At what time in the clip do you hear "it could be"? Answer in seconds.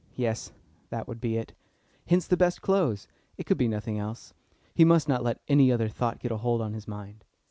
3.37-3.67